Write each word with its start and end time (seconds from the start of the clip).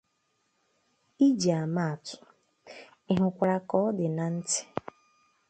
Iji 1.27 1.51
maa 1.75 1.91
atụ: 1.95 2.15
ị 3.11 3.13
hụkwara 3.19 3.57
ka 3.67 3.75
ọ 3.85 3.87
dị 3.97 4.05
na 4.17 4.25
ntị 4.35 4.59